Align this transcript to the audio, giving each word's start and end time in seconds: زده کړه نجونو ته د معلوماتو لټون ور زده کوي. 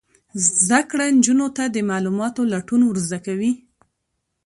زده 0.61 0.81
کړه 0.89 1.05
نجونو 1.17 1.47
ته 1.57 1.63
د 1.67 1.77
معلوماتو 1.89 2.41
لټون 2.53 2.81
ور 2.85 2.97
زده 3.05 3.19
کوي. 3.25 3.51